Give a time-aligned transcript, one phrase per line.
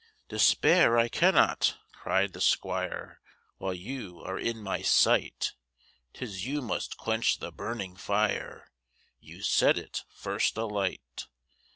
[0.29, 3.21] Despair I cannot, cry'd the 'squire,
[3.59, 5.53] While you are in my sight,
[6.13, 8.71] 'Tis you must quench the burning fire,
[9.19, 11.27] You set it first alight.